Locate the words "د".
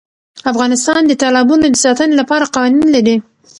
1.07-1.11, 1.69-1.75